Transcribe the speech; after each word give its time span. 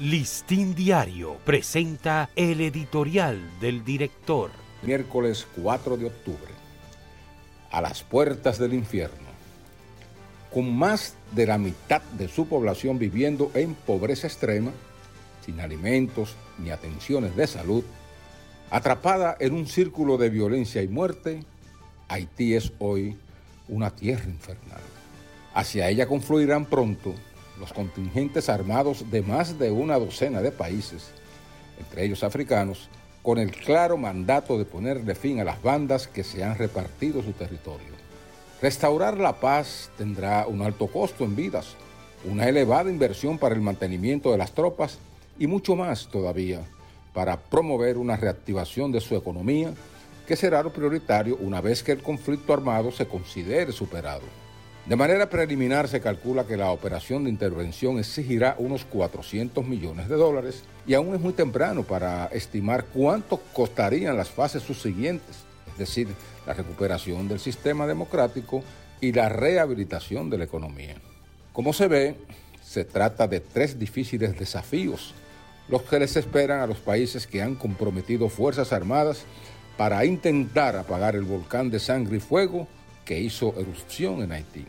Listín 0.00 0.74
Diario 0.74 1.36
presenta 1.44 2.28
el 2.34 2.60
editorial 2.60 3.40
del 3.60 3.84
director. 3.84 4.50
Miércoles 4.82 5.46
4 5.62 5.96
de 5.96 6.06
octubre. 6.06 6.50
A 7.70 7.80
las 7.80 8.02
puertas 8.02 8.58
del 8.58 8.74
infierno. 8.74 9.28
Con 10.52 10.76
más 10.76 11.14
de 11.30 11.46
la 11.46 11.58
mitad 11.58 12.02
de 12.18 12.26
su 12.26 12.48
población 12.48 12.98
viviendo 12.98 13.52
en 13.54 13.76
pobreza 13.76 14.26
extrema, 14.26 14.72
sin 15.46 15.60
alimentos 15.60 16.34
ni 16.58 16.70
atenciones 16.70 17.36
de 17.36 17.46
salud, 17.46 17.84
atrapada 18.70 19.36
en 19.38 19.54
un 19.54 19.68
círculo 19.68 20.16
de 20.16 20.28
violencia 20.28 20.82
y 20.82 20.88
muerte, 20.88 21.44
Haití 22.08 22.56
es 22.56 22.72
hoy 22.80 23.16
una 23.68 23.90
tierra 23.90 24.24
infernal. 24.24 24.82
Hacia 25.54 25.88
ella 25.88 26.08
confluirán 26.08 26.64
pronto 26.64 27.14
los 27.58 27.72
contingentes 27.72 28.48
armados 28.48 29.10
de 29.10 29.22
más 29.22 29.58
de 29.58 29.70
una 29.70 29.98
docena 29.98 30.42
de 30.42 30.52
países, 30.52 31.10
entre 31.78 32.04
ellos 32.04 32.24
africanos, 32.24 32.88
con 33.22 33.38
el 33.38 33.52
claro 33.52 33.96
mandato 33.96 34.58
de 34.58 34.64
ponerle 34.64 35.14
fin 35.14 35.40
a 35.40 35.44
las 35.44 35.62
bandas 35.62 36.06
que 36.06 36.24
se 36.24 36.44
han 36.44 36.58
repartido 36.58 37.22
su 37.22 37.32
territorio. 37.32 37.94
Restaurar 38.60 39.18
la 39.18 39.34
paz 39.34 39.90
tendrá 39.96 40.46
un 40.46 40.62
alto 40.62 40.86
costo 40.86 41.24
en 41.24 41.34
vidas, 41.34 41.74
una 42.24 42.48
elevada 42.48 42.90
inversión 42.90 43.38
para 43.38 43.54
el 43.54 43.60
mantenimiento 43.60 44.30
de 44.30 44.38
las 44.38 44.52
tropas 44.52 44.98
y 45.38 45.46
mucho 45.46 45.76
más 45.76 46.08
todavía 46.08 46.60
para 47.14 47.38
promover 47.38 47.96
una 47.96 48.16
reactivación 48.16 48.92
de 48.92 49.00
su 49.00 49.14
economía, 49.16 49.72
que 50.26 50.36
será 50.36 50.62
lo 50.62 50.72
prioritario 50.72 51.36
una 51.40 51.60
vez 51.60 51.82
que 51.82 51.92
el 51.92 52.02
conflicto 52.02 52.52
armado 52.52 52.90
se 52.90 53.06
considere 53.06 53.72
superado. 53.72 54.43
De 54.86 54.96
manera 54.96 55.30
preliminar 55.30 55.88
se 55.88 56.02
calcula 56.02 56.46
que 56.46 56.58
la 56.58 56.70
operación 56.70 57.24
de 57.24 57.30
intervención 57.30 57.98
exigirá 57.98 58.54
unos 58.58 58.84
400 58.84 59.66
millones 59.66 60.10
de 60.10 60.16
dólares 60.16 60.62
y 60.86 60.92
aún 60.92 61.14
es 61.14 61.22
muy 61.22 61.32
temprano 61.32 61.84
para 61.84 62.26
estimar 62.26 62.84
cuánto 62.92 63.38
costarían 63.54 64.14
las 64.14 64.28
fases 64.28 64.62
subsiguientes, 64.62 65.36
es 65.72 65.78
decir, 65.78 66.08
la 66.46 66.52
recuperación 66.52 67.28
del 67.28 67.40
sistema 67.40 67.86
democrático 67.86 68.62
y 69.00 69.12
la 69.12 69.30
rehabilitación 69.30 70.28
de 70.28 70.36
la 70.36 70.44
economía. 70.44 70.96
Como 71.54 71.72
se 71.72 71.88
ve, 71.88 72.16
se 72.62 72.84
trata 72.84 73.26
de 73.26 73.40
tres 73.40 73.78
difíciles 73.78 74.38
desafíos, 74.38 75.14
los 75.66 75.80
que 75.80 75.98
les 75.98 76.14
esperan 76.16 76.60
a 76.60 76.66
los 76.66 76.76
países 76.76 77.26
que 77.26 77.40
han 77.40 77.54
comprometido 77.54 78.28
fuerzas 78.28 78.70
armadas 78.74 79.24
para 79.78 80.04
intentar 80.04 80.76
apagar 80.76 81.16
el 81.16 81.22
volcán 81.22 81.70
de 81.70 81.80
sangre 81.80 82.18
y 82.18 82.20
fuego 82.20 82.68
que 83.04 83.20
hizo 83.20 83.54
erupción 83.58 84.22
en 84.22 84.32
Haití. 84.32 84.66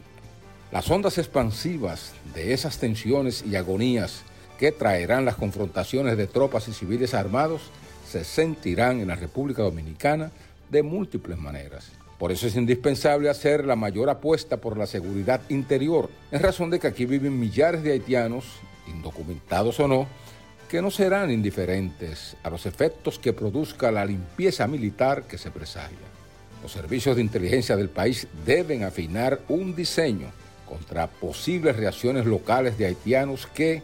Las 0.72 0.90
ondas 0.90 1.18
expansivas 1.18 2.14
de 2.34 2.54
esas 2.54 2.80
tensiones 2.80 3.44
y 3.46 3.56
agonías 3.56 4.24
que 4.60 4.72
traerán 4.72 5.26
las 5.26 5.36
confrontaciones 5.36 6.18
de 6.18 6.28
tropas 6.28 6.68
y 6.68 6.74
civiles 6.74 7.14
armados 7.14 7.62
se 8.10 8.24
sentirán 8.24 9.00
en 9.00 9.08
la 9.08 9.16
República 9.16 9.64
Dominicana 9.64 10.32
de 10.70 10.84
múltiples 10.84 11.38
maneras. 11.38 11.92
Por 12.18 12.32
eso 12.32 12.48
es 12.48 12.56
indispensable 12.56 13.30
hacer 13.30 13.66
la 13.66 13.76
mayor 13.76 14.10
apuesta 14.10 14.58
por 14.58 14.78
la 14.78 14.88
seguridad 14.88 15.42
interior, 15.50 16.10
en 16.32 16.42
razón 16.42 16.70
de 16.70 16.80
que 16.80 16.88
aquí 16.88 17.06
viven 17.06 17.40
millares 17.40 17.84
de 17.84 17.92
haitianos, 17.92 18.46
indocumentados 18.88 19.80
o 19.80 19.88
no, 19.88 20.08
que 20.70 20.82
no 20.82 20.92
serán 20.92 21.30
indiferentes 21.30 22.38
a 22.44 22.50
los 22.50 22.66
efectos 22.66 23.20
que 23.20 23.34
produzca 23.34 23.92
la 23.92 24.06
limpieza 24.06 24.66
militar 24.66 25.24
que 25.24 25.38
se 25.38 25.52
presagia. 25.52 26.15
Los 26.66 26.72
servicios 26.72 27.16
de 27.16 27.22
inteligencia 27.22 27.78
del 27.78 27.90
país 27.90 28.28
deben 28.44 28.84
afinar 28.86 29.40
un 29.50 29.76
diseño 29.76 30.32
contra 30.66 31.06
posibles 31.06 31.76
reacciones 31.76 32.26
locales 32.26 32.76
de 32.80 32.88
haitianos 32.88 33.46
que, 33.46 33.84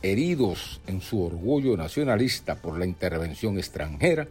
heridos 0.00 0.80
en 0.86 1.00
su 1.00 1.24
orgullo 1.24 1.76
nacionalista 1.76 2.54
por 2.54 2.78
la 2.78 2.86
intervención 2.86 3.58
extranjera, 3.58 4.28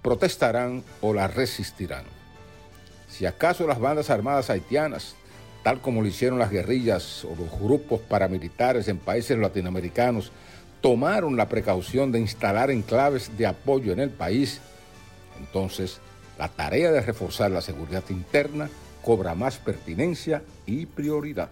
protestarán 0.00 0.84
o 1.00 1.12
la 1.12 1.26
resistirán. 1.26 2.04
Si 3.08 3.26
acaso 3.26 3.66
las 3.66 3.80
bandas 3.80 4.10
armadas 4.10 4.48
haitianas, 4.48 5.16
tal 5.64 5.80
como 5.80 6.02
lo 6.02 6.06
hicieron 6.06 6.38
las 6.38 6.52
guerrillas 6.52 7.24
o 7.24 7.34
los 7.34 7.50
grupos 7.60 8.00
paramilitares 8.00 8.86
en 8.86 8.98
países 8.98 9.36
latinoamericanos, 9.36 10.30
tomaron 10.80 11.36
la 11.36 11.48
precaución 11.48 12.12
de 12.12 12.20
instalar 12.20 12.70
enclaves 12.70 13.36
de 13.36 13.48
apoyo 13.48 13.92
en 13.92 13.98
el 13.98 14.10
país, 14.10 14.60
entonces 15.40 16.00
la 16.40 16.48
tarea 16.48 16.90
de 16.90 17.02
reforzar 17.02 17.50
la 17.50 17.60
seguridad 17.60 18.02
interna 18.08 18.70
cobra 19.02 19.34
más 19.34 19.58
pertinencia 19.58 20.42
y 20.64 20.86
prioridad. 20.86 21.50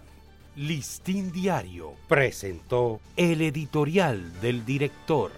Listín 0.55 1.31
Diario 1.31 1.93
presentó 2.07 2.99
el 3.15 3.43
editorial 3.43 4.41
del 4.41 4.65
director. 4.65 5.31